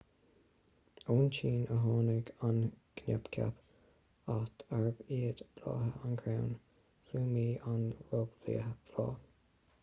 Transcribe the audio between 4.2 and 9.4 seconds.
áit arb iad blátha an chrainn phlumaí an roghbhláth